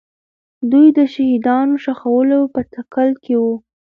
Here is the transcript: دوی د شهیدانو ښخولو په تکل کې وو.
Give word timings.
دوی 0.71 0.87
د 0.97 0.99
شهیدانو 1.13 1.75
ښخولو 1.83 2.39
په 2.53 2.61
تکل 2.73 3.09
کې 3.23 3.35
وو. 3.41 3.55